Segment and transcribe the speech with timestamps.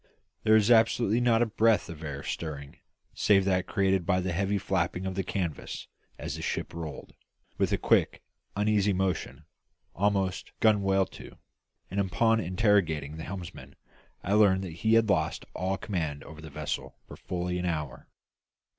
[0.41, 2.77] There was absolutely not a breath of air stirring
[3.13, 7.13] save that created by the heavy flapping of the canvas as the ship rolled,
[7.59, 8.23] with a quick,
[8.55, 9.45] uneasy motion,
[9.93, 11.37] almost gunwale to;
[11.91, 13.75] and upon interrogating the helmsman
[14.23, 18.07] I learned that he had lost all command over the vessel for fully an hour.